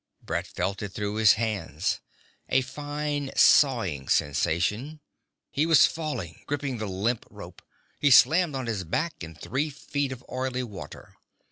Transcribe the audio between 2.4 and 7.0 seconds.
a fine sawing sensation... He was falling, gripping the